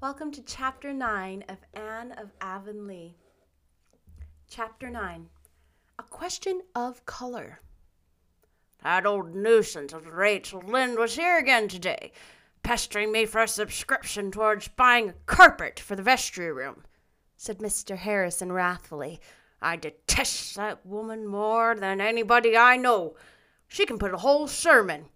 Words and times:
Welcome 0.00 0.30
to 0.30 0.42
Chapter 0.42 0.92
9 0.92 1.44
of 1.48 1.58
Anne 1.74 2.12
of 2.12 2.30
Avonlea. 2.40 3.16
Chapter 4.48 4.90
9 4.90 5.26
A 5.98 6.02
Question 6.04 6.60
of 6.72 7.04
Color. 7.04 7.58
That 8.84 9.04
old 9.04 9.34
nuisance 9.34 9.92
of 9.92 10.06
Rachel 10.06 10.62
Lynde 10.64 11.00
was 11.00 11.16
here 11.16 11.36
again 11.36 11.66
today, 11.66 12.12
pestering 12.62 13.10
me 13.10 13.26
for 13.26 13.42
a 13.42 13.48
subscription 13.48 14.30
towards 14.30 14.68
buying 14.68 15.08
a 15.08 15.14
carpet 15.26 15.80
for 15.80 15.96
the 15.96 16.02
vestry 16.04 16.52
room, 16.52 16.84
said 17.36 17.58
Mr. 17.58 17.96
Harrison 17.96 18.52
wrathfully. 18.52 19.18
I 19.60 19.74
detest 19.74 20.54
that 20.54 20.86
woman 20.86 21.26
more 21.26 21.74
than 21.74 22.00
anybody 22.00 22.56
I 22.56 22.76
know. 22.76 23.16
She 23.66 23.84
can 23.84 23.98
put 23.98 24.14
a 24.14 24.18
whole 24.18 24.46
sermon, 24.46 25.06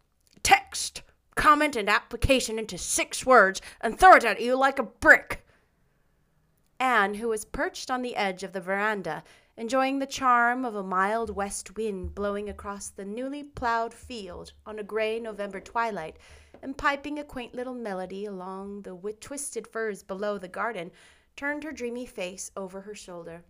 text, 0.43 1.03
comment, 1.43 1.75
and 1.75 1.91
application 1.91 2.57
into 2.57 2.79
six 2.79 3.27
words 3.27 3.61
and 3.81 3.99
throw 3.99 4.15
it 4.15 4.25
at 4.25 4.41
you 4.41 4.55
like 4.57 4.79
a 4.79 4.85
brick. 4.85 5.45
Anne, 6.79 7.15
who 7.15 7.29
was 7.29 7.45
perched 7.45 7.91
on 7.91 8.01
the 8.01 8.15
edge 8.15 8.45
of 8.45 8.53
the 8.53 8.61
veranda, 8.61 9.25
enjoying 9.57 9.99
the 9.99 10.07
charm 10.07 10.65
of 10.65 10.77
a 10.77 10.85
mild 10.85 11.35
west 11.35 11.77
wind 11.77 12.15
blowing 12.15 12.49
across 12.49 12.91
the 12.91 13.05
newly 13.05 13.43
plowed 13.43 13.93
field 13.93 14.53
on 14.65 14.79
a 14.79 14.85
gray 14.85 15.19
November 15.19 15.59
twilight, 15.59 16.17
and 16.63 16.79
piping 16.79 17.19
a 17.19 17.25
quaint 17.25 17.57
little 17.57 17.75
melody 17.75 18.25
along 18.25 18.83
the 18.83 18.95
twisted 19.19 19.67
firs 19.67 20.05
below 20.05 20.39
the 20.39 20.47
garden, 20.47 20.93
turned 21.35 21.65
her 21.65 21.73
dreamy 21.73 22.07
face 22.07 22.53
over 22.57 22.83
her 22.83 22.95
shoulder. 22.95 23.43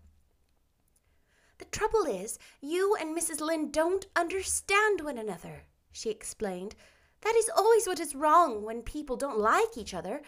The 1.58 1.66
trouble 1.66 2.06
is, 2.06 2.38
you 2.62 2.96
and 2.98 3.14
Mrs. 3.14 3.42
Lynde 3.42 3.70
don't 3.70 4.06
understand 4.16 5.02
one 5.02 5.18
another, 5.18 5.64
she 5.92 6.08
explained. 6.08 6.74
That 7.22 7.34
is 7.36 7.50
always 7.56 7.86
what 7.86 8.00
is 8.00 8.14
wrong 8.14 8.62
when 8.62 8.82
people 8.82 9.16
don't 9.16 9.38
like 9.38 9.76
each 9.76 9.94
other. 9.94 10.22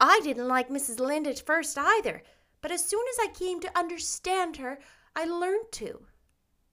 I 0.00 0.20
didn't 0.22 0.48
like 0.48 0.68
Mrs. 0.68 1.00
Lynde 1.00 1.26
at 1.26 1.40
first 1.40 1.76
either, 1.78 2.22
but 2.60 2.70
as 2.70 2.84
soon 2.84 3.04
as 3.10 3.18
I 3.20 3.32
came 3.32 3.60
to 3.60 3.78
understand 3.78 4.56
her, 4.58 4.78
I 5.14 5.24
learned 5.24 5.72
to. 5.72 6.06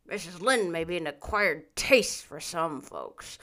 Mrs. 0.10 0.42
Lynde 0.42 0.72
may 0.72 0.84
be 0.84 0.98
an 0.98 1.08
acquired 1.08 1.76
taste 1.76 2.26
for 2.26 2.40
some 2.40 2.82
folks, 2.82 3.38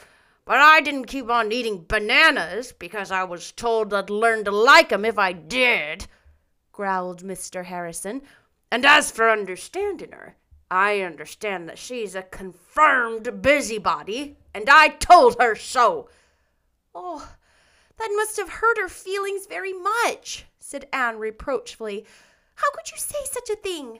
but 0.44 0.58
I 0.58 0.80
didn't 0.80 1.06
keep 1.06 1.30
on 1.30 1.52
eating 1.52 1.86
bananas 1.88 2.72
because 2.72 3.10
I 3.10 3.24
was 3.24 3.52
told 3.52 3.94
I'd 3.94 4.10
learn 4.10 4.44
to 4.44 4.50
like 4.50 4.92
'em 4.92 5.04
if 5.04 5.18
I 5.18 5.32
did, 5.32 6.06
growled 6.72 7.22
Mr. 7.22 7.64
Harrison. 7.64 8.22
And 8.70 8.84
as 8.84 9.10
for 9.10 9.30
understanding 9.30 10.12
her, 10.12 10.36
I 10.70 11.00
understand 11.00 11.68
that 11.68 11.78
she's 11.78 12.14
a 12.14 12.22
confirmed 12.22 13.42
busybody, 13.42 14.36
and 14.54 14.68
I 14.70 14.88
told 14.88 15.36
her 15.40 15.56
so. 15.56 16.08
Oh, 16.94 17.34
that 17.98 18.12
must 18.14 18.36
have 18.36 18.48
hurt 18.48 18.78
her 18.78 18.88
feelings 18.88 19.46
very 19.46 19.72
much, 19.72 20.46
said 20.60 20.86
Anne 20.92 21.18
reproachfully. 21.18 22.06
How 22.54 22.70
could 22.70 22.90
you 22.90 22.98
say 22.98 23.18
such 23.24 23.50
a 23.50 23.56
thing? 23.56 23.98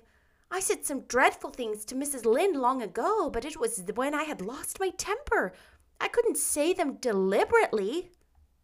I 0.50 0.60
said 0.60 0.84
some 0.84 1.02
dreadful 1.02 1.50
things 1.50 1.84
to 1.86 1.94
Mrs. 1.94 2.24
Lynde 2.24 2.56
long 2.56 2.82
ago, 2.82 3.30
but 3.30 3.44
it 3.44 3.58
was 3.58 3.82
when 3.94 4.14
I 4.14 4.24
had 4.24 4.40
lost 4.40 4.80
my 4.80 4.90
temper. 4.90 5.52
I 6.00 6.08
couldn't 6.08 6.38
say 6.38 6.72
them 6.72 6.94
deliberately. 6.94 8.10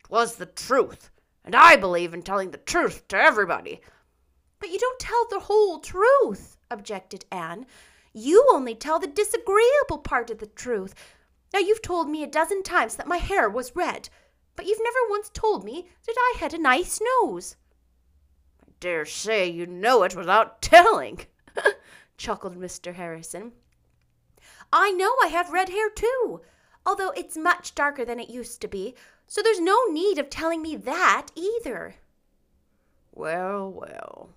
It 0.01 0.11
was 0.11 0.37
the 0.37 0.47
truth, 0.47 1.11
and 1.45 1.55
I 1.55 1.77
believe 1.77 2.15
in 2.15 2.23
telling 2.23 2.51
the 2.51 2.59
truth 2.59 3.09
to 3.09 3.17
everybody. 3.17 3.81
But 4.61 4.71
you 4.71 4.79
don't 4.79 5.01
tell 5.01 5.27
the 5.29 5.41
whole 5.41 5.81
truth, 5.81 6.57
objected 6.71 7.25
Anne. 7.31 7.67
You 8.19 8.49
only 8.51 8.75
tell 8.75 8.99
the 8.99 9.07
disagreeable 9.07 9.99
part 10.03 10.31
of 10.31 10.39
the 10.39 10.47
truth. 10.47 10.95
Now, 11.53 11.59
you've 11.59 11.83
told 11.83 12.09
me 12.09 12.23
a 12.23 12.27
dozen 12.27 12.63
times 12.63 12.97
that 12.97 13.07
my 13.07 13.19
hair 13.19 13.47
was 13.47 13.77
red, 13.77 14.09
but 14.57 14.65
you've 14.65 14.81
never 14.83 15.11
once 15.11 15.29
told 15.35 15.65
me 15.65 15.89
that 16.07 16.17
I 16.19 16.39
had 16.39 16.55
a 16.55 16.59
nice 16.59 16.99
nose. 17.21 17.57
I 18.67 18.71
dare 18.81 19.05
say 19.05 19.47
you 19.47 19.67
know 19.67 20.03
it 20.03 20.17
without 20.17 20.63
telling, 20.63 21.27
chuckled 22.17 22.57
Mr. 22.57 22.95
Harrison. 22.95 23.53
I 24.73 24.93
know 24.93 25.15
I 25.23 25.27
have 25.27 25.53
red 25.53 25.69
hair 25.69 25.91
too, 25.91 26.41
although 26.87 27.11
it's 27.11 27.37
much 27.37 27.75
darker 27.75 28.07
than 28.07 28.19
it 28.19 28.31
used 28.31 28.63
to 28.63 28.69
be, 28.69 28.95
so 29.27 29.43
there's 29.43 29.61
no 29.61 29.85
need 29.91 30.19
of 30.19 30.31
telling 30.31 30.63
me 30.63 30.75
that 30.75 31.27
either. 31.35 31.97
Well, 33.13 33.71
well, 33.71 34.31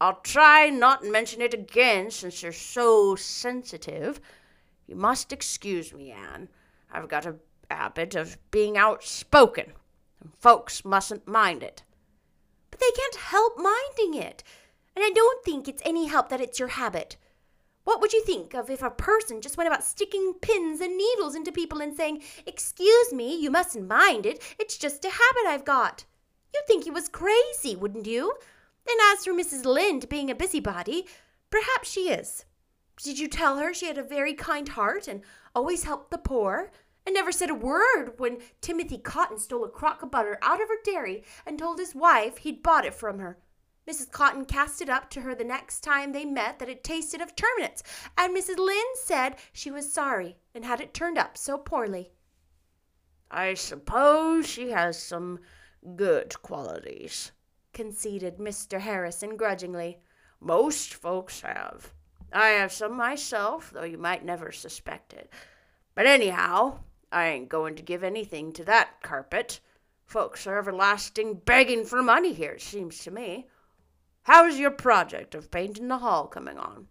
I'll 0.00 0.20
try 0.20 0.68
not 0.68 1.02
to 1.02 1.10
mention 1.10 1.40
it 1.40 1.54
again 1.54 2.10
since 2.10 2.42
you're 2.42 2.52
so 2.52 3.16
sensitive. 3.16 4.20
You 4.86 4.94
must 4.94 5.32
excuse 5.32 5.94
me, 5.94 6.12
Anne. 6.12 6.48
I've 6.92 7.08
got 7.08 7.24
a 7.24 7.36
habit 7.70 8.14
of 8.14 8.36
being 8.50 8.76
outspoken, 8.76 9.72
and 10.20 10.34
folks 10.34 10.84
mustn't 10.84 11.26
mind 11.26 11.62
it. 11.62 11.82
But 12.70 12.80
they 12.80 12.90
can't 12.94 13.16
help 13.16 13.56
minding 13.56 14.20
it, 14.22 14.42
and 14.94 15.04
I 15.04 15.10
don't 15.14 15.44
think 15.44 15.66
it's 15.66 15.82
any 15.84 16.06
help 16.06 16.28
that 16.28 16.42
it's 16.42 16.58
your 16.58 16.68
habit. 16.68 17.16
What 17.84 18.00
would 18.00 18.12
you 18.12 18.22
think 18.24 18.52
of 18.52 18.68
if 18.68 18.82
a 18.82 18.90
person 18.90 19.40
just 19.40 19.56
went 19.56 19.68
about 19.68 19.84
sticking 19.84 20.34
pins 20.42 20.80
and 20.80 20.98
needles 20.98 21.34
into 21.34 21.52
people 21.52 21.80
and 21.80 21.96
saying, 21.96 22.22
Excuse 22.44 23.12
me, 23.12 23.34
you 23.34 23.50
mustn't 23.50 23.88
mind 23.88 24.26
it, 24.26 24.42
it's 24.58 24.76
just 24.76 25.04
a 25.04 25.08
habit 25.08 25.46
I've 25.46 25.64
got? 25.64 26.04
You'd 26.52 26.66
think 26.66 26.84
he 26.84 26.90
was 26.90 27.08
crazy, 27.08 27.76
wouldn't 27.76 28.06
you? 28.06 28.34
And 28.88 29.00
as 29.12 29.24
for 29.24 29.32
Mrs. 29.32 29.64
Lynde 29.64 30.08
being 30.08 30.30
a 30.30 30.34
busybody, 30.34 31.06
perhaps 31.50 31.90
she 31.90 32.10
is. 32.10 32.44
Did 33.02 33.18
you 33.18 33.28
tell 33.28 33.58
her 33.58 33.74
she 33.74 33.86
had 33.86 33.98
a 33.98 34.02
very 34.02 34.34
kind 34.34 34.68
heart 34.68 35.08
and 35.08 35.22
always 35.54 35.84
helped 35.84 36.10
the 36.10 36.18
poor? 36.18 36.70
And 37.04 37.14
never 37.14 37.30
said 37.30 37.50
a 37.50 37.54
word 37.54 38.14
when 38.18 38.38
Timothy 38.60 38.98
Cotton 38.98 39.38
stole 39.38 39.64
a 39.64 39.68
crock 39.68 40.02
of 40.02 40.10
butter 40.10 40.38
out 40.42 40.60
of 40.60 40.68
her 40.68 40.78
dairy 40.84 41.22
and 41.46 41.58
told 41.58 41.78
his 41.78 41.94
wife 41.94 42.38
he'd 42.38 42.62
bought 42.62 42.84
it 42.84 42.94
from 42.94 43.20
her. 43.20 43.38
Mrs. 43.88 44.10
Cotton 44.10 44.44
cast 44.44 44.82
it 44.82 44.88
up 44.88 45.08
to 45.10 45.20
her 45.20 45.32
the 45.32 45.44
next 45.44 45.80
time 45.80 46.10
they 46.10 46.24
met 46.24 46.58
that 46.58 46.68
it 46.68 46.82
tasted 46.82 47.20
of 47.20 47.36
terminates, 47.36 47.84
and 48.18 48.36
Mrs. 48.36 48.58
Lynde 48.58 48.96
said 48.96 49.36
she 49.52 49.70
was 49.70 49.92
sorry 49.92 50.36
and 50.52 50.64
had 50.64 50.80
it 50.80 50.92
turned 50.92 51.16
up 51.16 51.38
so 51.38 51.56
poorly. 51.56 52.10
I 53.30 53.54
suppose 53.54 54.48
she 54.48 54.70
has 54.70 55.00
some 55.00 55.38
good 55.94 56.42
qualities, 56.42 57.30
conceded 57.76 58.38
Mr. 58.38 58.80
Harrison 58.80 59.36
grudgingly. 59.36 59.98
Most 60.40 60.94
folks 60.94 61.42
have. 61.42 61.92
I 62.32 62.48
have 62.48 62.72
some 62.72 62.96
myself, 62.96 63.70
though 63.70 63.84
you 63.84 63.98
might 63.98 64.24
never 64.24 64.50
suspect 64.50 65.12
it. 65.12 65.30
But 65.94 66.06
anyhow, 66.06 66.78
I 67.12 67.26
ain't 67.26 67.50
going 67.50 67.74
to 67.74 67.82
give 67.82 68.02
anything 68.02 68.54
to 68.54 68.64
that 68.64 69.02
carpet. 69.02 69.60
Folks 70.06 70.46
are 70.46 70.56
everlasting 70.56 71.42
begging 71.44 71.84
for 71.84 72.02
money 72.02 72.32
here, 72.32 72.52
it 72.52 72.62
seems 72.62 73.04
to 73.04 73.10
me. 73.10 73.46
How's 74.22 74.58
your 74.58 74.70
project 74.70 75.34
of 75.34 75.50
painting 75.50 75.88
the 75.88 75.98
hall 75.98 76.28
coming 76.28 76.56
on? 76.56 76.88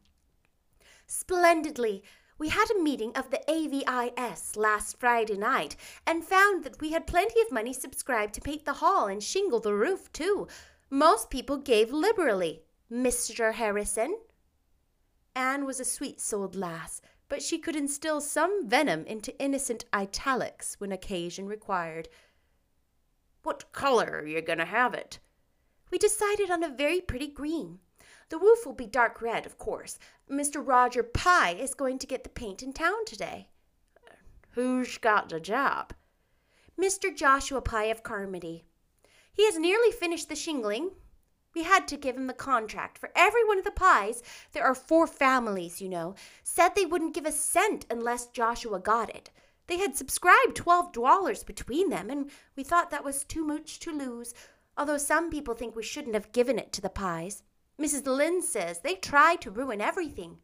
Splendidly. 1.08 2.04
We 2.38 2.50
had 2.50 2.70
a 2.70 2.82
meeting 2.82 3.12
of 3.16 3.32
the 3.32 3.42
AVIS 3.50 4.56
last 4.56 5.00
Friday 5.00 5.38
night 5.38 5.78
and 6.06 6.24
found 6.24 6.64
that 6.64 6.80
we 6.80 6.92
had 6.92 7.08
plenty 7.08 7.42
of 7.42 7.52
money 7.52 7.74
subscribed 7.74 8.34
to 8.36 8.42
paint 8.42 8.66
the 8.66 8.74
hall 8.74 9.08
and 9.08 9.24
shingle 9.24 9.62
the 9.62 9.74
roof, 9.74 10.12
too. 10.12 10.48
Most 10.90 11.30
people 11.30 11.58
gave 11.58 11.92
liberally. 11.92 12.64
Mr. 12.92 13.54
Harrison? 13.54 14.18
Anne 15.36 15.66
was 15.66 15.80
a 15.80 15.86
sweet 15.86 16.22
souled 16.22 16.56
lass, 16.56 17.02
but 17.28 17.42
she 17.42 17.58
could 17.58 17.76
instill 17.76 18.22
some 18.22 18.68
venom 18.68 19.06
into 19.06 19.38
innocent 19.40 19.86
italics 19.92 20.76
when 20.80 20.92
occasion 20.92 21.48
required. 21.48 22.08
What 23.44 23.72
color 23.72 24.22
are 24.22 24.28
you 24.28 24.42
going 24.42 24.60
to 24.60 24.66
have 24.66 24.94
it? 24.94 25.20
We 25.92 25.98
decided 25.98 26.50
on 26.50 26.64
a 26.64 26.70
very 26.70 27.02
pretty 27.02 27.28
green. 27.28 27.80
The 28.30 28.38
roof 28.38 28.66
will 28.66 28.74
be 28.74 28.88
dark 28.88 29.22
red, 29.22 29.46
of 29.46 29.58
course. 29.58 30.00
Mr. 30.30 30.66
Roger 30.66 31.04
Pye 31.04 31.56
is 31.60 31.74
going 31.74 32.00
to 32.00 32.08
get 32.08 32.24
the 32.24 32.30
paint 32.30 32.64
in 32.64 32.74
town 32.74 33.06
today. 33.06 33.50
Who's 34.52 34.98
got 34.98 35.30
the 35.30 35.40
job? 35.40 35.94
Mr. 36.80 37.16
Joshua 37.16 37.62
Pye 37.62 37.86
of 37.86 38.04
Carmody. 38.04 38.66
He 39.36 39.46
has 39.46 39.60
nearly 39.60 39.92
finished 39.92 40.30
the 40.30 40.36
shingling, 40.36 40.92
we 41.54 41.64
had 41.64 41.88
to 41.88 41.98
give 41.98 42.18
him 42.18 42.28
the 42.28 42.34
contract. 42.34 42.98
For 42.98 43.12
every 43.16 43.46
one 43.46 43.58
of 43.58 43.64
the 43.64 43.72
Pyes, 43.72 44.22
there 44.52 44.66
are 44.66 44.76
four 44.76 45.08
families, 45.08 45.82
you 45.82 45.90
know, 45.90 46.16
said 46.44 46.70
they 46.70 46.86
wouldn't 46.86 47.14
give 47.14 47.26
a 47.26 47.32
cent 47.32 47.86
unless 47.90 48.28
Joshua 48.28 48.80
got 48.80 49.10
it. 49.10 49.30
They 49.68 49.78
had 49.78 49.96
subscribed 49.96 50.56
twelve 50.56 50.92
dollars 50.92 51.44
between 51.44 51.90
them, 51.90 52.10
and 52.10 52.30
we 52.56 52.64
thought 52.64 52.92
that 52.92 53.04
was 53.04 53.24
too 53.24 53.44
much 53.44 53.80
to 53.80 53.92
lose, 53.92 54.34
although 54.78 54.98
some 54.98 55.32
people 55.32 55.54
think 55.54 55.76
we 55.76 55.84
shouldn't 55.84 56.14
have 56.14 56.34
given 56.34 56.60
it 56.60 56.72
to 56.74 56.82
the 56.82 56.90
Pyes. 56.90 57.42
Mrs. 57.80 58.06
Lynde 58.06 58.44
says 58.44 58.80
they 58.80 58.96
tried 58.96 59.42
to 59.42 59.52
ruin 59.52 59.82
everything. 59.82 60.38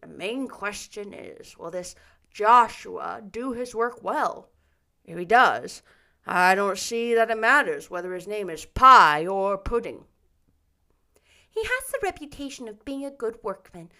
The 0.00 0.08
main 0.08 0.46
question 0.46 1.12
is 1.12 1.56
will 1.56 1.70
this 1.70 1.94
Joshua 2.30 3.22
do 3.28 3.52
his 3.52 3.74
work 3.74 4.02
well? 4.02 4.50
If 5.04 5.16
he 5.16 5.24
does, 5.24 5.82
I 6.30 6.54
don't 6.54 6.76
see 6.76 7.14
that 7.14 7.30
it 7.30 7.38
matters 7.38 7.88
whether 7.88 8.12
his 8.12 8.26
name 8.28 8.50
is 8.50 8.66
Pye 8.66 9.26
or 9.26 9.56
Pudding. 9.56 10.04
He 11.48 11.62
has 11.62 11.90
the 11.90 12.00
reputation 12.02 12.68
of 12.68 12.84
being 12.84 13.02
a 13.02 13.10
good 13.10 13.38
workman, 13.42 13.90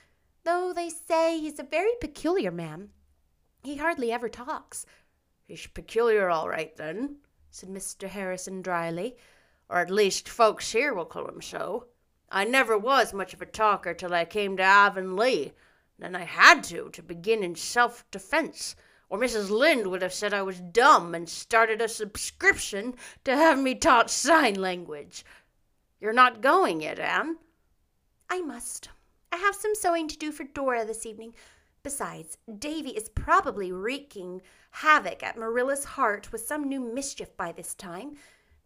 though 0.44 0.74
they 0.74 0.90
say 0.90 1.38
he's 1.38 1.58
a 1.58 1.62
very 1.62 1.92
peculiar 2.02 2.50
man. 2.50 2.90
He 3.64 3.78
hardly 3.78 4.12
ever 4.12 4.28
talks. 4.28 4.84
He's 5.46 5.66
peculiar, 5.68 6.28
all 6.28 6.50
right, 6.50 6.76
then, 6.76 7.16
said 7.50 7.70
Mr. 7.70 8.08
Harrison 8.08 8.60
dryly. 8.60 9.16
or 9.70 9.78
at 9.78 9.90
least 9.90 10.28
folks 10.28 10.72
here 10.72 10.92
will 10.92 11.06
call 11.06 11.26
him 11.26 11.40
so. 11.40 11.86
I 12.30 12.44
never 12.44 12.76
was 12.76 13.14
much 13.14 13.32
of 13.32 13.40
a 13.40 13.46
talker 13.46 13.94
till 13.94 14.12
I 14.12 14.26
came 14.26 14.58
to 14.58 14.62
Avonlea. 14.62 15.52
Then 15.98 16.14
I 16.14 16.24
had 16.24 16.62
to, 16.64 16.90
to 16.90 17.02
begin 17.02 17.42
in 17.42 17.54
self 17.54 18.04
defense, 18.10 18.76
or 19.10 19.18
Mrs. 19.18 19.50
Lynde 19.50 19.86
would 19.86 20.02
have 20.02 20.12
said 20.12 20.34
I 20.34 20.42
was 20.42 20.60
dumb 20.60 21.14
and 21.14 21.28
started 21.28 21.80
a 21.80 21.88
subscription 21.88 22.94
to 23.24 23.34
have 23.34 23.58
me 23.58 23.74
taught 23.74 24.10
sign 24.10 24.54
language. 24.54 25.24
You're 26.00 26.12
not 26.12 26.42
going 26.42 26.82
yet, 26.82 26.98
Anne? 26.98 27.38
I 28.28 28.40
must. 28.42 28.90
I 29.32 29.36
have 29.36 29.54
some 29.54 29.74
sewing 29.74 30.08
to 30.08 30.18
do 30.18 30.30
for 30.30 30.44
Dora 30.44 30.84
this 30.84 31.06
evening. 31.06 31.34
Besides, 31.82 32.36
Davy 32.58 32.90
is 32.90 33.08
probably 33.08 33.72
wreaking 33.72 34.42
havoc 34.70 35.22
at 35.22 35.36
Marilla's 35.36 35.84
heart 35.84 36.30
with 36.30 36.46
some 36.46 36.68
new 36.68 36.80
mischief 36.80 37.36
by 37.36 37.52
this 37.52 37.74
time. 37.74 38.16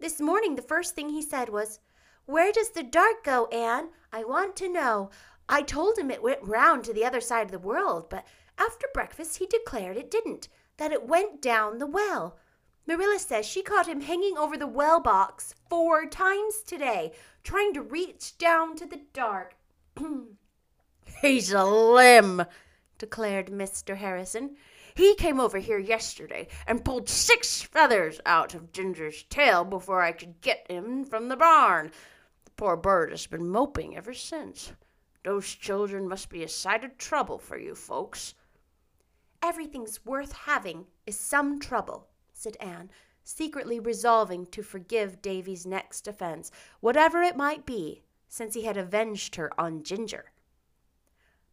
This 0.01 0.21
morning, 0.21 0.57
the 0.57 0.63
first 0.63 0.95
thing 0.95 1.11
he 1.11 1.23
said 1.23 1.49
was, 1.49 1.79
Where 2.27 2.51
does 2.51 2.71
the 2.71 2.83
dark 2.83 3.23
go, 3.23 3.47
Anne? 3.47 3.91
I 4.13 4.25
want 4.25 4.57
to 4.57 4.69
know. 4.69 5.11
I 5.49 5.63
told 5.63 5.99
him 5.99 6.11
it 6.11 6.23
went 6.23 6.43
round 6.43 6.85
to 6.85 6.93
the 6.93 7.05
other 7.05 7.21
side 7.21 7.47
of 7.47 7.53
the 7.53 7.59
world, 7.59 8.11
but 8.11 8.27
after 8.59 8.87
breakfast 8.95 9.39
he 9.39 9.47
declared 9.47 9.97
it 9.97 10.11
didn't, 10.11 10.49
that 10.77 10.93
it 10.93 11.07
went 11.09 11.41
down 11.43 11.79
the 11.79 11.87
well. 11.87 12.39
Marilla 12.87 13.19
says 13.19 13.47
she 13.47 13.63
caught 13.63 13.87
him 13.87 14.01
hanging 14.01 14.37
over 14.37 14.57
the 14.57 14.67
well 14.67 15.01
box 15.01 15.55
four 15.69 16.07
times 16.07 16.63
today, 16.63 17.13
trying 17.45 17.73
to 17.75 17.83
reach 17.83 18.37
down 18.39 18.75
to 18.77 18.87
the 18.87 19.01
dark. 19.13 19.57
He's 21.21 21.53
a 21.53 21.65
limb, 21.65 22.45
declared 22.99 23.47
Mr. 23.49 23.97
Harrison. 23.97 24.57
He 24.95 25.15
came 25.15 25.41
over 25.41 25.59
here 25.59 25.79
yesterday 25.79 26.49
and 26.67 26.85
pulled 26.85 27.09
six 27.09 27.63
feathers 27.63 28.21
out 28.27 28.55
of 28.55 28.73
Ginger's 28.73 29.23
tail 29.25 29.65
before 29.65 30.03
I 30.03 30.13
could 30.13 30.41
get 30.41 30.71
him 30.71 31.05
from 31.05 31.29
the 31.29 31.37
barn. 31.37 31.93
The 32.45 32.51
poor 32.53 32.77
bird 32.77 33.11
has 33.11 33.27
been 33.27 33.49
moping 33.49 33.97
ever 33.97 34.13
since. 34.13 34.73
Those 35.25 35.55
children 35.55 36.09
must 36.09 36.29
be 36.29 36.43
a 36.43 36.49
sight 36.49 36.85
of 36.85 36.99
trouble 36.99 37.39
for 37.39 37.57
you 37.57 37.75
folks. 37.75 38.35
Everything's 39.43 40.05
worth 40.07 40.33
having 40.33 40.87
is 41.05 41.19
some 41.19 41.59
trouble, 41.59 42.09
said 42.33 42.57
Anne, 42.61 42.91
secretly 43.25 43.81
resolving 43.81 44.47
to 44.47 44.63
forgive 44.63 45.21
Davy's 45.21 45.67
next 45.67 46.07
offense, 46.07 46.51
whatever 46.81 47.23
it 47.23 47.37
might 47.37 47.67
be, 47.67 48.03
since 48.29 48.55
he 48.55 48.63
had 48.63 48.77
avenged 48.77 49.35
her 49.35 49.51
on 49.61 49.83
Ginger. 49.83 50.33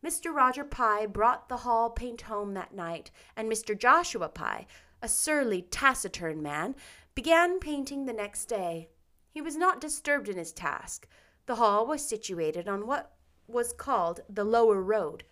Mr. 0.06 0.34
Roger 0.34 0.64
Pye 0.64 1.06
brought 1.06 1.50
the 1.50 1.58
hall 1.58 1.90
paint 1.90 2.22
home 2.22 2.54
that 2.54 2.74
night, 2.74 3.12
and 3.36 3.52
Mr. 3.52 3.78
Joshua 3.78 4.30
Pye, 4.30 4.66
a 5.02 5.10
surly, 5.10 5.64
taciturn 5.64 6.42
man, 6.42 6.76
began 7.16 7.60
painting 7.60 8.06
the 8.06 8.14
next 8.14 8.46
day. 8.46 8.90
He 9.32 9.42
was 9.42 9.58
not 9.58 9.82
disturbed 9.82 10.30
in 10.30 10.38
his 10.38 10.54
task. 10.54 11.08
The 11.48 11.56
hall 11.56 11.86
was 11.86 12.08
situated 12.08 12.68
on 12.68 12.88
what 12.88 13.14
was 13.48 13.74
called 13.74 14.22
the 14.30 14.44
lower 14.44 14.82
road. 14.82 15.24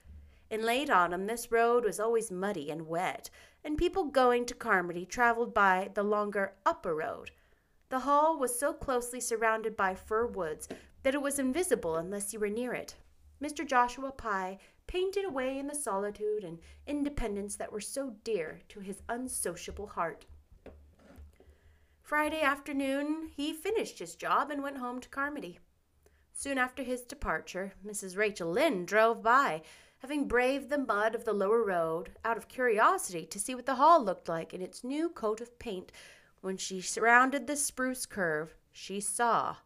In 0.49 0.63
late 0.63 0.89
autumn, 0.89 1.27
this 1.27 1.51
road 1.51 1.83
was 1.83 1.99
always 1.99 2.31
muddy 2.31 2.71
and 2.71 2.87
wet, 2.87 3.29
and 3.63 3.77
people 3.77 4.05
going 4.05 4.45
to 4.45 4.53
Carmody 4.53 5.05
traveled 5.05 5.53
by 5.53 5.89
the 5.93 6.03
longer 6.03 6.53
upper 6.65 6.95
road. 6.95 7.31
The 7.89 7.99
hall 7.99 8.37
was 8.37 8.57
so 8.57 8.73
closely 8.73 9.19
surrounded 9.19 9.75
by 9.75 9.95
fir 9.95 10.25
woods 10.25 10.69
that 11.03 11.13
it 11.13 11.21
was 11.21 11.39
invisible 11.39 11.95
unless 11.95 12.33
you 12.33 12.39
were 12.39 12.49
near 12.49 12.73
it. 12.73 12.95
Mr. 13.41 13.65
Joshua 13.65 14.11
Pye 14.11 14.57
painted 14.87 15.25
away 15.25 15.59
in 15.59 15.67
the 15.67 15.75
solitude 15.75 16.43
and 16.43 16.59
independence 16.85 17.55
that 17.57 17.71
were 17.71 17.81
so 17.81 18.13
dear 18.23 18.61
to 18.69 18.79
his 18.79 19.01
unsociable 19.09 19.87
heart. 19.87 20.25
Friday 22.01 22.41
afternoon, 22.41 23.31
he 23.35 23.51
finished 23.51 23.99
his 23.99 24.15
job 24.15 24.49
and 24.49 24.63
went 24.63 24.77
home 24.77 25.01
to 25.01 25.09
Carmody. 25.09 25.59
Soon 26.31 26.57
after 26.57 26.83
his 26.83 27.01
departure, 27.01 27.73
Mrs. 27.85 28.15
Rachel 28.15 28.49
Lynde 28.49 28.87
drove 28.87 29.21
by, 29.21 29.61
having 29.99 30.27
braved 30.27 30.69
the 30.69 30.77
mud 30.77 31.15
of 31.15 31.25
the 31.25 31.33
lower 31.33 31.63
road 31.63 32.11
out 32.23 32.37
of 32.37 32.47
curiosity 32.47 33.25
to 33.25 33.39
see 33.39 33.55
what 33.55 33.65
the 33.65 33.75
hall 33.75 34.03
looked 34.03 34.29
like 34.29 34.53
in 34.53 34.61
its 34.61 34.83
new 34.83 35.09
coat 35.09 35.41
of 35.41 35.57
paint. 35.59 35.91
When 36.41 36.57
she 36.57 36.81
surrounded 36.81 37.47
the 37.47 37.55
spruce 37.55 38.05
curve, 38.05 38.55
she 38.71 38.99
saw. 38.99 39.57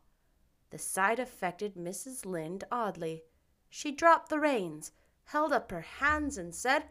The 0.70 0.78
sight 0.78 1.20
affected 1.20 1.76
Mrs. 1.76 2.26
Lynde 2.26 2.64
oddly. 2.72 3.24
She 3.70 3.92
dropped 3.92 4.30
the 4.30 4.40
reins, 4.40 4.94
held 5.26 5.52
up 5.52 5.70
her 5.72 5.82
hands, 5.82 6.38
and 6.38 6.56
said, 6.56 6.86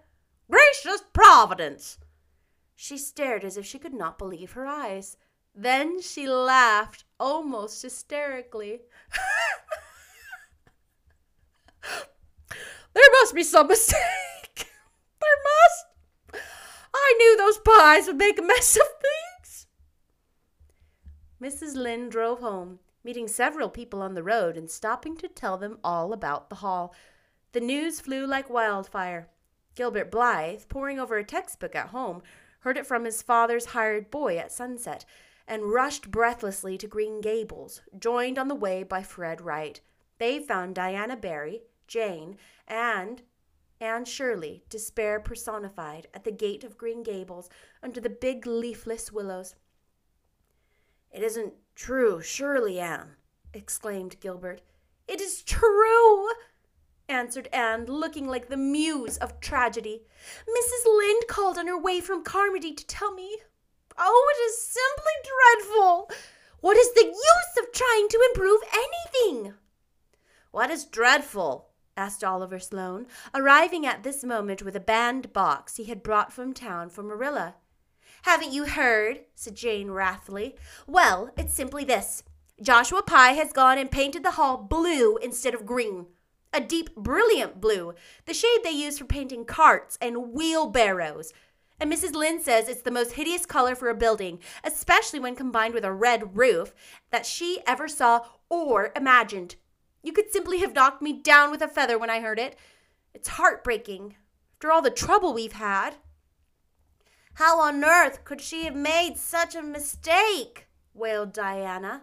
Gracious 0.51 1.03
Providence! 1.13 1.99
She 2.77 2.99
stared 2.99 3.45
as 3.45 3.57
if 3.57 3.65
she 3.65 3.79
could 3.79 3.95
not 3.95 4.19
believe 4.19 4.53
her 4.53 4.67
eyes. 4.67 5.17
Then 5.55 6.01
she 6.01 6.27
laughed 6.29 7.05
almost 7.19 7.83
hysterically. 7.83 8.83
there 12.95 13.11
must 13.21 13.35
be 13.35 13.43
some 13.43 13.69
mistake. 13.69 13.99
there 15.21 15.39
must. 15.45 16.45
I 16.95 17.15
knew 17.19 17.37
those 17.37 17.59
Pyes 17.59 18.07
would 18.07 18.17
make 18.17 18.39
a 18.39 18.43
mess 18.43 18.77
of 18.77 18.87
things. 19.01 19.67
Mrs. 21.41 21.75
Lynde 21.75 22.11
drove 22.11 22.41
home 22.41 22.81
meeting 23.05 23.29
several 23.29 23.69
people 23.69 24.03
on 24.03 24.15
the 24.15 24.23
road 24.23 24.57
and 24.57 24.71
stopping 24.71 25.17
to 25.17 25.29
tell 25.29 25.57
them 25.57 25.79
all 25.83 26.13
about 26.13 26.49
the 26.51 26.57
hall. 26.57 26.95
The 27.53 27.61
news 27.61 28.01
flew 28.01 28.27
like 28.27 28.51
wildfire. 28.51 29.29
Gilbert 29.75 30.11
Blythe, 30.11 30.63
poring 30.69 31.01
over 31.01 31.17
a 31.17 31.25
textbook 31.25 31.75
at 31.75 31.89
home, 31.89 32.23
heard 32.61 32.77
it 32.77 32.87
from 32.87 33.05
his 33.05 33.23
father's 33.23 33.67
hired 33.67 34.11
boy 34.11 34.37
at 34.37 34.53
sunset, 34.53 35.05
and 35.49 35.73
rushed 35.73 36.11
breathlessly 36.11 36.77
to 36.79 36.87
Green 36.87 37.21
Gables, 37.21 37.81
joined 37.99 38.39
on 38.39 38.49
the 38.49 38.55
way 38.55 38.83
by 38.83 39.03
Fred 39.03 39.41
Wright. 39.41 39.81
They 40.19 40.39
found 40.39 40.75
Diana 40.75 41.17
Barry, 41.17 41.63
Jane, 41.91 42.37
and 42.69 43.23
Anne 43.81 44.05
Shirley, 44.05 44.63
despair 44.69 45.19
personified, 45.19 46.07
at 46.15 46.23
the 46.23 46.31
gate 46.31 46.63
of 46.63 46.79
Green 46.79 47.03
Gables 47.03 47.51
under 47.83 48.01
the 48.01 48.09
big 48.09 48.47
leafless 48.47 49.11
willows. 49.11 49.57
It 51.11 51.25
isn't 51.25 51.55
true, 51.75 52.23
surely, 52.23 52.79
Anne, 52.79 53.17
exclaimed 53.53 54.21
Gilbert. 54.21 54.63
It 55.09 55.21
is 55.21 55.43
true, 55.43 56.29
answered 57.09 57.49
Anne, 57.53 57.87
looking 57.87 58.29
like 58.29 58.49
the 58.49 58.57
muse 58.57 59.17
of 59.17 59.41
tragedy. 59.41 60.03
Mrs. 60.49 60.97
Lynde 60.97 61.27
called 61.27 61.59
on 61.59 61.67
her 61.67 61.77
way 61.77 62.01
from 62.01 62.23
Carmody 62.23 62.73
to 62.73 62.87
tell 62.87 63.13
me. 63.13 63.37
Oh, 63.99 64.33
it 64.37 64.41
is 64.43 64.63
simply 64.63 65.67
dreadful. 65.67 66.09
What 66.61 66.77
is 66.77 66.93
the 66.95 67.07
use 67.07 67.59
of 67.59 67.73
trying 67.73 68.09
to 68.11 68.29
improve 68.33 68.61
anything? 68.73 69.55
What 70.53 70.71
is 70.71 70.85
dreadful? 70.85 71.70
Asked 71.97 72.25
Oliver 72.25 72.59
Sloane, 72.59 73.07
arriving 73.35 73.87
at 73.87 74.03
this 74.03 74.25
moment 74.25 74.63
with 74.63 74.77
a 74.77 74.81
band 74.81 75.33
box 75.33 75.77
he 75.77 75.85
had 75.85 76.03
brought 76.03 76.33
from 76.33 76.53
town 76.53 76.91
for 76.91 77.03
Marilla. 77.03 77.57
Haven't 78.23 78.53
you 78.53 78.67
heard? 78.67 79.21
said 79.35 79.55
Jane 79.55 79.91
wrathfully. 79.91 80.57
Well, 80.87 81.31
it's 81.37 81.55
simply 81.55 81.85
this. 81.85 82.23
Joshua 82.61 83.03
Pye 83.03 83.33
has 83.33 83.53
gone 83.53 83.79
and 83.79 83.91
painted 83.91 84.23
the 84.23 84.33
hall 84.33 84.59
blue 84.59 85.17
instead 85.17 85.55
of 85.55 85.65
green. 85.65 86.07
A 86.53 86.61
deep, 86.61 86.95
brilliant 86.97 87.61
blue, 87.61 87.95
the 88.27 88.35
shade 88.35 88.61
they 88.63 88.71
use 88.71 88.99
for 88.99 89.05
painting 89.05 89.45
carts 89.45 89.97
and 90.03 90.33
wheelbarrows. 90.33 91.33
And 91.81 91.91
Mrs. 91.91 92.15
Lynde 92.15 92.43
says 92.43 92.69
it's 92.69 92.83
the 92.83 92.91
most 92.91 93.13
hideous 93.13 93.47
color 93.47 93.75
for 93.75 93.89
a 93.89 93.95
building, 93.95 94.41
especially 94.63 95.21
when 95.21 95.35
combined 95.35 95.73
with 95.73 95.85
a 95.85 95.93
red 95.93 96.37
roof, 96.37 96.75
that 97.11 97.25
she 97.25 97.61
ever 97.67 97.89
saw 97.89 98.27
or 98.51 98.93
imagined. 98.95 99.57
You 100.03 100.13
could 100.13 100.33
simply 100.33 100.59
have 100.59 100.75
knocked 100.75 101.03
me 101.03 101.13
down 101.13 101.51
with 101.51 101.63
a 101.63 101.69
feather 101.69 101.99
when 101.99 102.11
I 102.11 102.21
heard 102.21 102.39
it. 102.39 102.57
It's 103.13 103.29
heartbreaking, 103.29 104.17
after 104.55 104.73
all 104.73 104.83
the 104.83 104.91
trouble 104.91 105.35
we've 105.35 105.53
had. 105.53 105.97
How 107.35 107.61
on 107.61 107.85
earth 107.85 108.25
could 108.25 108.41
she 108.41 108.65
have 108.65 108.77
made 108.77 109.17
such 109.17 109.55
a 109.55 109.63
mistake? 109.63 110.67
wailed 110.95 111.33
Diana. 111.33 112.03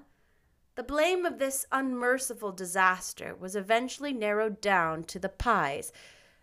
The 0.76 0.84
blame 0.84 1.26
of 1.26 1.40
this 1.40 1.66
unmerciful 1.72 2.52
disaster 2.52 3.36
was 3.36 3.56
eventually 3.56 4.14
narrowed 4.14 4.62
down 4.62 5.04
to 5.06 5.18
the 5.18 5.30
Pyes. 5.30 5.92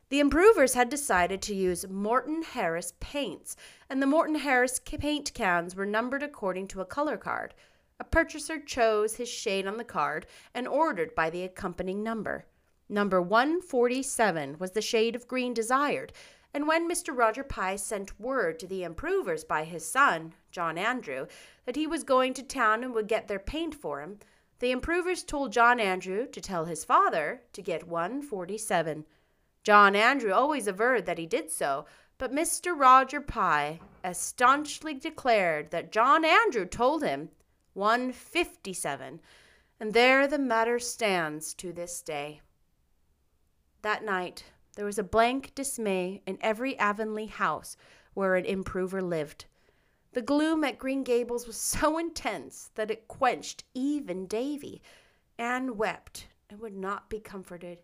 The 0.08 0.20
improvers 0.20 0.74
had 0.74 0.88
decided 0.88 1.40
to 1.42 1.54
use 1.54 1.88
Morton 1.88 2.42
Harris 2.42 2.94
paints, 3.00 3.56
and 3.88 4.02
the 4.02 4.06
Morton 4.06 4.36
Harris 4.36 4.80
paint 4.80 5.32
cans 5.34 5.74
were 5.74 5.86
numbered 5.86 6.22
according 6.22 6.68
to 6.68 6.80
a 6.80 6.84
color 6.84 7.16
card. 7.16 7.54
A 8.00 8.04
purchaser 8.04 8.58
chose 8.58 9.16
his 9.16 9.28
shade 9.28 9.66
on 9.66 9.76
the 9.76 9.84
card 9.84 10.26
and 10.52 10.66
ordered 10.66 11.14
by 11.14 11.30
the 11.30 11.44
accompanying 11.44 12.02
number. 12.02 12.46
Number 12.88 13.22
147 13.22 14.56
was 14.58 14.72
the 14.72 14.82
shade 14.82 15.14
of 15.14 15.28
green 15.28 15.54
desired, 15.54 16.12
and 16.52 16.66
when 16.66 16.88
Mr. 16.88 17.16
Roger 17.16 17.44
Pye 17.44 17.76
sent 17.76 18.18
word 18.20 18.58
to 18.58 18.66
the 18.66 18.82
improvers 18.82 19.44
by 19.44 19.64
his 19.64 19.86
son, 19.86 20.34
John 20.50 20.76
Andrew, 20.76 21.26
that 21.66 21.76
he 21.76 21.86
was 21.86 22.02
going 22.04 22.34
to 22.34 22.42
town 22.42 22.82
and 22.82 22.92
would 22.94 23.08
get 23.08 23.28
their 23.28 23.38
paint 23.38 23.74
for 23.74 24.00
him, 24.00 24.18
the 24.58 24.70
improvers 24.70 25.22
told 25.22 25.52
John 25.52 25.78
Andrew 25.78 26.26
to 26.26 26.40
tell 26.40 26.64
his 26.64 26.84
father 26.84 27.42
to 27.52 27.62
get 27.62 27.86
147. 27.86 29.04
John 29.62 29.96
Andrew 29.96 30.32
always 30.32 30.66
averred 30.66 31.06
that 31.06 31.18
he 31.18 31.26
did 31.26 31.50
so, 31.50 31.86
but 32.18 32.32
Mr. 32.32 32.76
Roger 32.76 33.20
Pye 33.20 33.80
as 34.02 34.18
staunchly 34.18 34.94
declared 34.94 35.70
that 35.70 35.92
John 35.92 36.24
Andrew 36.24 36.66
told 36.66 37.02
him 37.02 37.30
157, 37.74 39.20
and 39.78 39.92
there 39.92 40.26
the 40.26 40.38
matter 40.38 40.78
stands 40.78 41.52
to 41.54 41.72
this 41.72 42.00
day. 42.00 42.40
That 43.82 44.04
night, 44.04 44.44
there 44.76 44.86
was 44.86 44.98
a 44.98 45.04
blank 45.04 45.54
dismay 45.54 46.22
in 46.26 46.38
every 46.40 46.78
Avonlea 46.78 47.26
house 47.26 47.76
where 48.14 48.34
an 48.34 48.44
improver 48.44 49.02
lived. 49.02 49.44
The 50.12 50.22
gloom 50.22 50.64
at 50.64 50.78
Green 50.78 51.02
Gables 51.02 51.46
was 51.46 51.56
so 51.56 51.98
intense 51.98 52.70
that 52.76 52.90
it 52.90 53.08
quenched 53.08 53.64
even 53.74 54.26
Davy. 54.26 54.80
Anne 55.38 55.76
wept 55.76 56.28
and 56.48 56.60
would 56.60 56.76
not 56.76 57.10
be 57.10 57.18
comforted. 57.18 57.78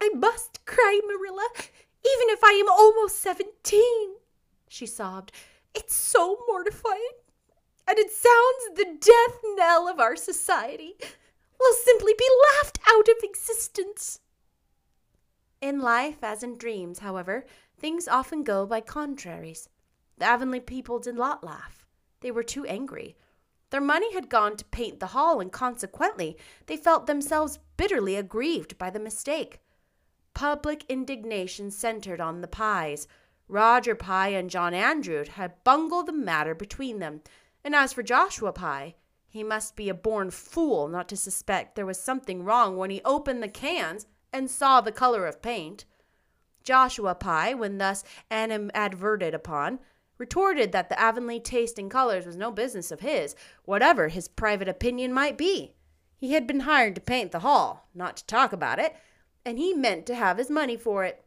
I 0.00 0.10
must 0.10 0.64
cry, 0.64 1.00
Marilla, 1.04 1.48
even 1.56 2.28
if 2.28 2.44
I 2.44 2.52
am 2.52 2.68
almost 2.68 3.18
seventeen, 3.18 4.16
she 4.68 4.86
sobbed. 4.86 5.32
It's 5.74 5.94
so 5.94 6.38
mortifying. 6.46 7.00
And 7.88 7.98
it 7.98 8.10
sounds 8.10 8.76
the 8.76 8.96
death 9.00 9.40
knell 9.54 9.88
of 9.88 10.00
our 10.00 10.16
society. 10.16 10.94
We'll 11.58 11.74
simply 11.74 12.14
be 12.18 12.28
laughed 12.54 12.78
out 12.88 13.08
of 13.08 13.16
existence. 13.22 14.20
In 15.60 15.80
life, 15.80 16.22
as 16.22 16.42
in 16.42 16.58
dreams, 16.58 16.98
however, 16.98 17.46
things 17.78 18.08
often 18.08 18.42
go 18.42 18.66
by 18.66 18.80
contraries. 18.80 19.68
The 20.18 20.26
Avonlea 20.26 20.60
people 20.60 20.98
did 20.98 21.14
not 21.14 21.44
laugh. 21.44 21.86
They 22.20 22.30
were 22.30 22.42
too 22.42 22.64
angry. 22.66 23.16
Their 23.70 23.80
money 23.80 24.12
had 24.14 24.28
gone 24.28 24.56
to 24.56 24.64
paint 24.66 25.00
the 25.00 25.08
hall, 25.08 25.40
and 25.40 25.50
consequently, 25.50 26.36
they 26.66 26.76
felt 26.76 27.06
themselves 27.06 27.58
bitterly 27.76 28.16
aggrieved 28.16 28.78
by 28.78 28.90
the 28.90 29.00
mistake. 29.00 29.60
Public 30.34 30.84
indignation 30.88 31.70
centered 31.70 32.20
on 32.20 32.40
the 32.40 32.48
Pyes. 32.48 33.08
Roger 33.48 33.94
Pye 33.94 34.28
and 34.28 34.50
John 34.50 34.74
Andrew 34.74 35.24
had 35.24 35.62
bungled 35.64 36.06
the 36.06 36.12
matter 36.12 36.54
between 36.54 36.98
them, 36.98 37.22
and 37.66 37.74
as 37.74 37.92
for 37.92 38.04
Joshua 38.04 38.52
Pye, 38.52 38.94
he 39.28 39.42
must 39.42 39.74
be 39.74 39.88
a 39.88 39.94
born 39.94 40.30
fool 40.30 40.86
not 40.86 41.08
to 41.08 41.16
suspect 41.16 41.74
there 41.74 41.84
was 41.84 41.98
something 41.98 42.44
wrong 42.44 42.76
when 42.76 42.90
he 42.90 43.02
opened 43.04 43.42
the 43.42 43.48
cans 43.48 44.06
and 44.32 44.48
saw 44.48 44.80
the 44.80 44.92
color 44.92 45.26
of 45.26 45.42
paint. 45.42 45.84
Joshua 46.62 47.16
Pye, 47.16 47.54
when 47.54 47.78
thus 47.78 48.04
animadverted 48.30 49.34
upon, 49.34 49.80
retorted 50.16 50.70
that 50.70 50.88
the 50.88 51.00
Avonlea 51.00 51.40
taste 51.40 51.76
in 51.76 51.88
colors 51.88 52.24
was 52.24 52.36
no 52.36 52.52
business 52.52 52.92
of 52.92 53.00
his, 53.00 53.34
whatever 53.64 54.06
his 54.06 54.28
private 54.28 54.68
opinion 54.68 55.12
might 55.12 55.36
be. 55.36 55.74
He 56.16 56.34
had 56.34 56.46
been 56.46 56.60
hired 56.60 56.94
to 56.94 57.00
paint 57.00 57.32
the 57.32 57.40
hall, 57.40 57.88
not 57.92 58.16
to 58.18 58.26
talk 58.26 58.52
about 58.52 58.78
it, 58.78 58.94
and 59.44 59.58
he 59.58 59.74
meant 59.74 60.06
to 60.06 60.14
have 60.14 60.38
his 60.38 60.50
money 60.50 60.76
for 60.76 61.02
it. 61.02 61.25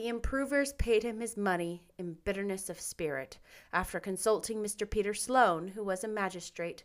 The 0.00 0.08
improvers 0.08 0.72
paid 0.72 1.02
him 1.02 1.20
his 1.20 1.36
money 1.36 1.82
in 1.98 2.16
bitterness 2.24 2.70
of 2.70 2.80
spirit, 2.80 3.36
after 3.70 4.00
consulting 4.00 4.62
Mr. 4.62 4.88
Peter 4.88 5.12
Sloane, 5.12 5.68
who 5.68 5.84
was 5.84 6.02
a 6.02 6.08
magistrate. 6.08 6.84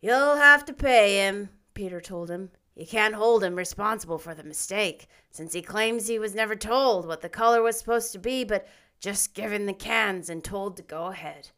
You'll 0.00 0.36
have 0.36 0.64
to 0.64 0.72
pay 0.72 1.18
him, 1.18 1.50
Peter 1.74 2.00
told 2.00 2.30
him. 2.30 2.48
You 2.74 2.86
can't 2.86 3.14
hold 3.14 3.44
him 3.44 3.56
responsible 3.56 4.16
for 4.16 4.34
the 4.34 4.42
mistake, 4.42 5.06
since 5.30 5.52
he 5.52 5.60
claims 5.60 6.06
he 6.06 6.18
was 6.18 6.34
never 6.34 6.56
told 6.56 7.06
what 7.06 7.20
the 7.20 7.28
color 7.28 7.60
was 7.60 7.78
supposed 7.78 8.12
to 8.12 8.18
be, 8.18 8.42
but 8.44 8.66
just 8.98 9.34
given 9.34 9.66
the 9.66 9.74
cans 9.74 10.30
and 10.30 10.42
told 10.42 10.78
to 10.78 10.82
go 10.82 11.08
ahead. 11.08 11.50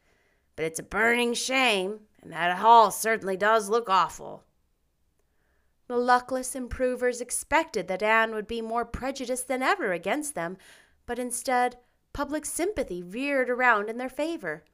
But 0.57 0.65
it's 0.65 0.81
a 0.81 0.83
burning 0.83 1.33
shame, 1.33 2.01
and 2.21 2.33
that 2.33 2.59
hall 2.59 2.91
certainly 2.91 3.37
does 3.37 3.69
look 3.69 3.89
awful. 3.89 4.43
The 5.89 5.97
luckless 5.97 6.55
improvers 6.57 7.21
expected 7.21 7.87
that 7.89 8.03
Anne 8.03 8.35
would 8.35 8.49
be 8.49 8.61
more 8.61 8.85
prejudiced 8.85 9.47
than 9.47 9.63
ever 9.63 9.93
against 9.93 10.35
them, 10.35 10.57
but 11.07 11.19
instead, 11.19 11.77
public 12.13 12.45
sympathy 12.45 13.03
veered 13.03 13.49
around 13.49 13.89
in 13.89 13.97
their 13.97 14.09
favor. 14.09 14.65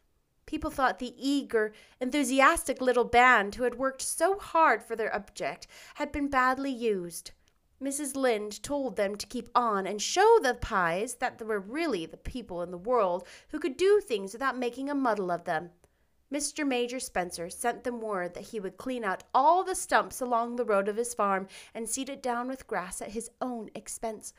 People 0.47 0.71
thought 0.71 0.99
the 0.99 1.15
eager, 1.19 1.73
enthusiastic 2.01 2.81
little 2.81 3.05
band 3.05 3.55
who 3.55 3.65
had 3.65 3.75
worked 3.75 4.03
so 4.03 4.39
hard 4.39 4.83
for 4.83 4.97
their 4.97 5.15
object 5.15 5.67
had 5.95 6.11
been 6.13 6.29
badly 6.29 6.71
used. 6.71 7.33
Mrs. 7.81 8.17
Lynde 8.17 8.63
told 8.63 8.97
them 8.97 9.17
to 9.17 9.27
keep 9.27 9.49
on 9.55 9.87
and 9.87 10.01
show 10.01 10.39
the 10.41 10.55
Pyes 10.55 11.17
that 11.17 11.39
there 11.39 11.47
were 11.47 11.61
really 11.61 12.07
the 12.07 12.17
people 12.17 12.63
in 12.63 12.71
the 12.71 12.79
world 12.79 13.27
who 13.49 13.59
could 13.59 13.77
do 13.77 14.01
things 14.01 14.33
without 14.33 14.57
making 14.57 14.89
a 14.89 14.95
muddle 14.95 15.31
of 15.31 15.45
them. 15.45 15.71
Mr. 16.33 16.67
Major 16.67 16.99
Spencer 16.99 17.51
sent 17.51 17.85
them 17.85 18.01
word 18.01 18.33
that 18.33 18.45
he 18.45 18.59
would 18.59 18.79
clean 18.79 19.05
out 19.05 19.23
all 19.35 19.63
the 19.63 19.75
stumps 19.75 20.21
along 20.21 20.57
the 20.57 20.65
road 20.65 20.89
of 20.89 20.97
his 20.97 21.13
farm 21.13 21.47
and 21.75 21.89
seed 21.89 22.09
it 22.09 22.23
down 22.23 22.49
with 22.49 22.67
grass 22.67 23.03
at 23.03 23.11
his 23.11 23.31
own 23.43 23.69
expense. 23.75 24.33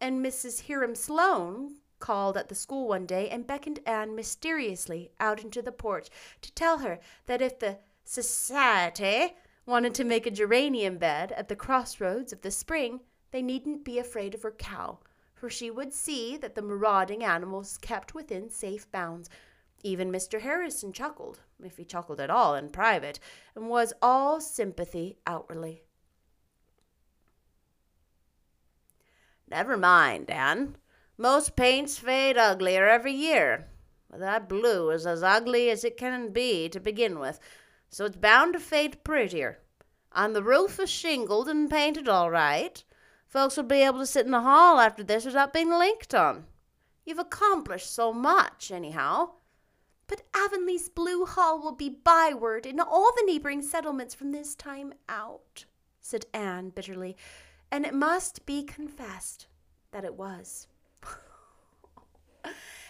And 0.00 0.24
Mrs. 0.24 0.66
Hiram 0.66 0.94
Sloane 0.94 1.76
called 1.98 2.36
at 2.36 2.48
the 2.48 2.54
school 2.54 2.88
one 2.88 3.04
day 3.04 3.28
and 3.28 3.46
beckoned 3.46 3.80
Anne 3.84 4.14
mysteriously 4.14 5.10
out 5.20 5.44
into 5.44 5.60
the 5.60 5.72
porch 5.72 6.08
to 6.40 6.52
tell 6.52 6.78
her 6.78 6.98
that 7.26 7.42
if 7.42 7.58
the 7.58 7.78
society 8.04 9.34
wanted 9.66 9.94
to 9.94 10.04
make 10.04 10.26
a 10.26 10.30
geranium 10.30 10.98
bed 10.98 11.32
at 11.32 11.48
the 11.48 11.56
crossroads 11.56 12.32
of 12.32 12.40
the 12.42 12.50
spring, 12.50 13.00
they 13.32 13.42
needn't 13.42 13.84
be 13.84 13.98
afraid 13.98 14.34
of 14.34 14.42
her 14.42 14.50
cow, 14.50 14.98
for 15.34 15.50
she 15.50 15.70
would 15.70 15.92
see 15.92 16.36
that 16.36 16.54
the 16.54 16.62
marauding 16.62 17.24
animals 17.24 17.78
kept 17.78 18.14
within 18.14 18.48
safe 18.48 18.90
bounds. 18.90 19.28
Even 19.86 20.10
Mr. 20.10 20.40
Harrison 20.40 20.94
chuckled, 20.94 21.40
if 21.62 21.76
he 21.76 21.84
chuckled 21.84 22.18
at 22.18 22.30
all 22.30 22.54
in 22.54 22.70
private, 22.70 23.20
and 23.54 23.68
was 23.68 23.92
all 24.00 24.40
sympathy 24.40 25.18
outwardly. 25.26 25.82
Never 29.46 29.76
mind, 29.76 30.30
Anne. 30.30 30.78
Most 31.18 31.54
paints 31.54 31.98
fade 31.98 32.38
uglier 32.38 32.88
every 32.88 33.12
year. 33.12 33.66
That 34.10 34.48
blue 34.48 34.88
is 34.88 35.06
as 35.06 35.22
ugly 35.22 35.68
as 35.68 35.84
it 35.84 35.98
can 35.98 36.32
be 36.32 36.70
to 36.70 36.80
begin 36.80 37.18
with, 37.18 37.38
so 37.90 38.06
it's 38.06 38.16
bound 38.16 38.54
to 38.54 38.60
fade 38.60 39.04
prettier. 39.04 39.58
And 40.12 40.34
the 40.34 40.42
roof 40.42 40.80
is 40.80 40.88
shingled 40.88 41.46
and 41.46 41.70
painted 41.70 42.08
all 42.08 42.30
right. 42.30 42.82
Folks 43.26 43.58
will 43.58 43.64
be 43.64 43.82
able 43.82 43.98
to 43.98 44.06
sit 44.06 44.24
in 44.24 44.32
the 44.32 44.40
hall 44.40 44.80
after 44.80 45.04
this 45.04 45.26
without 45.26 45.52
being 45.52 45.70
linked 45.70 46.14
on. 46.14 46.46
You've 47.04 47.18
accomplished 47.18 47.92
so 47.94 48.14
much, 48.14 48.70
anyhow. 48.70 49.32
But 50.06 50.22
Avonlea's 50.34 50.88
Blue 50.88 51.24
Hall 51.24 51.60
will 51.60 51.74
be 51.74 51.88
byword 51.88 52.66
in 52.66 52.78
all 52.78 53.12
the 53.16 53.24
neighboring 53.26 53.62
settlements 53.62 54.14
from 54.14 54.32
this 54.32 54.54
time 54.54 54.94
out, 55.08 55.64
said 56.00 56.26
Anne 56.34 56.70
bitterly, 56.70 57.16
and 57.70 57.86
it 57.86 57.94
must 57.94 58.44
be 58.44 58.62
confessed 58.62 59.46
that 59.92 60.04
it 60.04 60.14
was. 60.14 60.68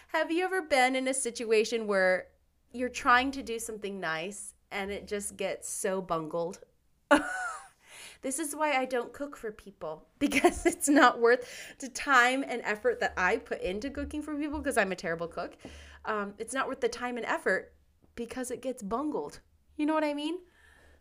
Have 0.09 0.33
you 0.33 0.45
ever 0.45 0.63
been 0.63 0.97
in 0.97 1.07
a 1.07 1.15
situation 1.15 1.87
where 1.87 2.27
you're 2.73 2.89
trying 2.89 3.31
to 3.33 3.43
do 3.43 3.59
something 3.59 4.01
nice 4.01 4.55
and 4.73 4.91
it 4.91 5.07
just 5.07 5.37
gets 5.37 5.69
so 5.69 6.03
bungled? 6.03 6.61
this 8.23 8.39
is 8.39 8.57
why 8.57 8.73
I 8.73 8.85
don't 8.85 9.13
cook 9.13 9.37
for 9.37 9.53
people 9.53 10.07
because 10.19 10.67
it's 10.67 10.89
not 10.89 11.21
worth 11.21 11.49
the 11.79 11.89
time 11.89 12.45
and 12.47 12.61
effort 12.65 12.99
that 13.01 13.15
I 13.17 13.37
put 13.37 13.61
into 13.61 13.91
cooking 13.91 14.23
for 14.23 14.35
people 14.35 14.59
because 14.59 14.77
I'm 14.77 14.93
a 14.93 14.97
terrible 14.97 15.29
cook. 15.29 15.57
Um, 16.05 16.35
it's 16.39 16.55
not 16.55 16.69
worth 16.69 16.81
the 16.81 16.89
time 16.89 17.17
and 17.17 17.27
effort 17.27 17.73
because 18.15 18.51
it 18.51 18.63
gets 18.63 18.83
bungled. 18.83 19.41
You 19.77 19.87
know 19.87 19.95
what 19.95 20.05
I 20.05 20.15
mean? 20.15 20.39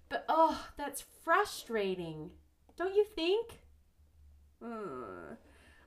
But 0.09 0.25
oh, 0.29 0.67
that's 0.77 1.03
frustrating. 1.23 2.31
Don't 2.77 2.95
you 2.95 3.05
think? 3.05 3.59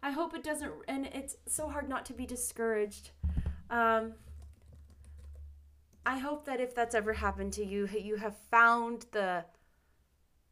I 0.02 0.10
hope 0.10 0.34
it 0.34 0.44
doesn't, 0.44 0.72
and 0.86 1.06
it's 1.06 1.36
so 1.46 1.68
hard 1.68 1.88
not 1.88 2.04
to 2.06 2.12
be 2.12 2.26
discouraged. 2.26 3.10
Um, 3.70 4.12
I 6.04 6.18
hope 6.18 6.44
that 6.44 6.60
if 6.60 6.74
that's 6.74 6.94
ever 6.94 7.14
happened 7.14 7.52
to 7.54 7.64
you, 7.64 7.88
you 7.88 8.16
have 8.16 8.36
found 8.50 9.06
the 9.12 9.44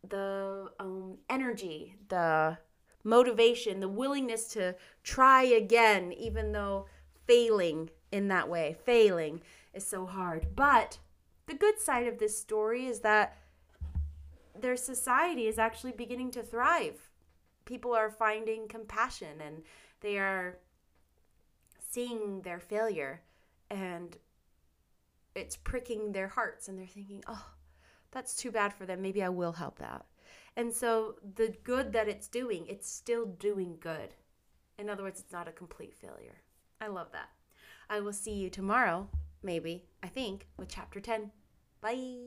the 0.08 0.70
um, 0.80 1.18
energy, 1.30 1.94
the 2.08 2.58
motivation, 3.04 3.80
the 3.80 3.88
willingness 3.88 4.48
to 4.48 4.74
try 5.02 5.42
again, 5.44 6.12
even 6.12 6.52
though 6.52 6.86
failing 7.26 7.90
in 8.14 8.28
that 8.28 8.48
way, 8.48 8.76
failing 8.84 9.40
is 9.72 9.86
so 9.86 10.06
hard. 10.06 10.54
But 10.54 10.98
the 11.46 11.54
good 11.54 11.78
side 11.80 12.06
of 12.06 12.18
this 12.18 12.38
story 12.38 12.86
is 12.86 13.00
that 13.00 13.36
their 14.58 14.76
society 14.76 15.46
is 15.46 15.58
actually 15.58 15.92
beginning 15.92 16.30
to 16.30 16.42
thrive 16.42 17.10
people 17.64 17.94
are 17.94 18.10
finding 18.10 18.68
compassion 18.68 19.40
and 19.40 19.62
they 20.00 20.18
are 20.18 20.58
seeing 21.90 22.42
their 22.42 22.60
failure 22.60 23.22
and 23.70 24.16
it's 25.34 25.56
pricking 25.56 26.12
their 26.12 26.28
hearts 26.28 26.68
and 26.68 26.78
they're 26.78 26.86
thinking, 26.86 27.22
oh, 27.26 27.46
that's 28.10 28.36
too 28.36 28.52
bad 28.52 28.72
for 28.72 28.86
them. 28.86 29.02
Maybe 29.02 29.22
I 29.22 29.28
will 29.28 29.52
help 29.52 29.78
that. 29.78 30.04
And 30.56 30.72
so 30.72 31.16
the 31.36 31.54
good 31.64 31.92
that 31.92 32.08
it's 32.08 32.28
doing, 32.28 32.66
it's 32.68 32.90
still 32.90 33.26
doing 33.26 33.76
good. 33.80 34.14
In 34.78 34.88
other 34.88 35.02
words, 35.02 35.20
it's 35.20 35.32
not 35.32 35.48
a 35.48 35.52
complete 35.52 35.94
failure. 35.94 36.42
I 36.80 36.88
love 36.88 37.10
that. 37.12 37.30
I 37.88 38.00
will 38.00 38.12
see 38.12 38.32
you 38.32 38.50
tomorrow, 38.50 39.08
maybe, 39.42 39.84
I 40.02 40.08
think, 40.08 40.46
with 40.56 40.68
chapter 40.68 41.00
10. 41.00 41.30
Bye. 41.80 42.22